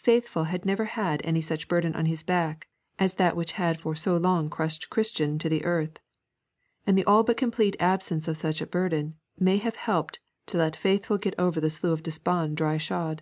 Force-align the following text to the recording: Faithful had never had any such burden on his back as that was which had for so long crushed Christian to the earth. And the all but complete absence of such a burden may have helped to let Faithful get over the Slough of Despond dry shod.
Faithful 0.00 0.44
had 0.44 0.64
never 0.64 0.86
had 0.86 1.20
any 1.26 1.42
such 1.42 1.68
burden 1.68 1.94
on 1.94 2.06
his 2.06 2.22
back 2.22 2.68
as 2.98 3.12
that 3.12 3.36
was 3.36 3.42
which 3.42 3.52
had 3.52 3.78
for 3.78 3.94
so 3.94 4.16
long 4.16 4.48
crushed 4.48 4.88
Christian 4.88 5.38
to 5.40 5.48
the 5.50 5.62
earth. 5.62 5.98
And 6.86 6.96
the 6.96 7.04
all 7.04 7.22
but 7.22 7.36
complete 7.36 7.76
absence 7.78 8.26
of 8.28 8.38
such 8.38 8.62
a 8.62 8.66
burden 8.66 9.16
may 9.38 9.58
have 9.58 9.76
helped 9.76 10.20
to 10.46 10.56
let 10.56 10.74
Faithful 10.74 11.18
get 11.18 11.34
over 11.38 11.60
the 11.60 11.68
Slough 11.68 11.92
of 11.98 12.02
Despond 12.02 12.56
dry 12.56 12.78
shod. 12.78 13.20